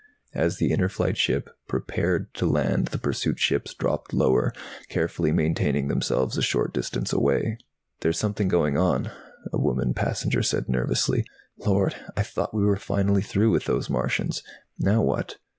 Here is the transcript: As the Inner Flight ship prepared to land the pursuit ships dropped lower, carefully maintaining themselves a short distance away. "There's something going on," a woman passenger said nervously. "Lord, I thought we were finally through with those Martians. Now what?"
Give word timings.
As 0.33 0.57
the 0.57 0.71
Inner 0.71 0.89
Flight 0.89 1.15
ship 1.15 1.47
prepared 1.67 2.33
to 2.33 2.47
land 2.47 2.87
the 2.87 2.97
pursuit 2.97 3.37
ships 3.37 3.75
dropped 3.75 4.15
lower, 4.15 4.51
carefully 4.89 5.31
maintaining 5.31 5.89
themselves 5.89 6.39
a 6.39 6.41
short 6.41 6.73
distance 6.73 7.13
away. 7.13 7.59
"There's 7.99 8.17
something 8.17 8.47
going 8.47 8.79
on," 8.79 9.11
a 9.53 9.61
woman 9.61 9.93
passenger 9.93 10.41
said 10.41 10.67
nervously. 10.67 11.23
"Lord, 11.59 11.95
I 12.17 12.23
thought 12.23 12.51
we 12.51 12.65
were 12.65 12.77
finally 12.77 13.21
through 13.21 13.51
with 13.51 13.65
those 13.65 13.91
Martians. 13.91 14.41
Now 14.79 15.03
what?" 15.03 15.37